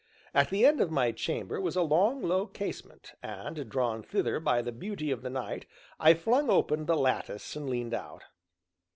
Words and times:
At 0.33 0.49
the 0.49 0.65
end 0.65 0.81
of 0.81 0.89
my 0.89 1.11
chamber 1.11 1.61
was 1.61 1.75
a 1.75 1.83
long, 1.83 2.23
low 2.23 2.47
casement, 2.47 3.13
and, 3.21 3.69
drawn 3.69 4.01
thither 4.01 4.39
by 4.39 4.63
the 4.63 4.71
beauty 4.71 5.11
of 5.11 5.21
the 5.21 5.29
night, 5.29 5.67
I 5.99 6.15
flung 6.15 6.49
open 6.49 6.87
the 6.87 6.97
lattice 6.97 7.55
and 7.55 7.69
leaned 7.69 7.93
out. 7.93 8.23